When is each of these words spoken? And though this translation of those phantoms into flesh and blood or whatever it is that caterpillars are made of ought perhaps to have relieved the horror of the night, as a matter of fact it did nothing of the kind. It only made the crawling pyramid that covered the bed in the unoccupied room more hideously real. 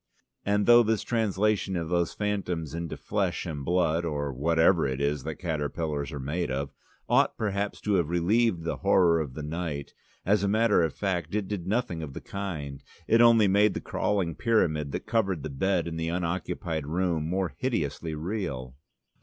And 0.43 0.65
though 0.65 0.81
this 0.81 1.03
translation 1.03 1.75
of 1.77 1.89
those 1.89 2.11
phantoms 2.15 2.73
into 2.73 2.97
flesh 2.97 3.45
and 3.45 3.63
blood 3.63 4.03
or 4.03 4.33
whatever 4.33 4.87
it 4.87 4.99
is 4.99 5.23
that 5.25 5.35
caterpillars 5.35 6.11
are 6.11 6.19
made 6.19 6.49
of 6.49 6.71
ought 7.07 7.37
perhaps 7.37 7.79
to 7.81 7.93
have 7.93 8.09
relieved 8.09 8.63
the 8.63 8.77
horror 8.77 9.19
of 9.19 9.35
the 9.35 9.43
night, 9.43 9.93
as 10.25 10.43
a 10.43 10.47
matter 10.47 10.81
of 10.81 10.95
fact 10.95 11.35
it 11.35 11.47
did 11.47 11.67
nothing 11.67 12.01
of 12.01 12.13
the 12.13 12.19
kind. 12.19 12.83
It 13.07 13.21
only 13.21 13.47
made 13.47 13.75
the 13.75 13.79
crawling 13.79 14.33
pyramid 14.33 14.91
that 14.93 15.05
covered 15.05 15.43
the 15.43 15.51
bed 15.51 15.87
in 15.87 15.97
the 15.97 16.09
unoccupied 16.09 16.87
room 16.87 17.27
more 17.29 17.53
hideously 17.59 18.15
real. 18.15 18.73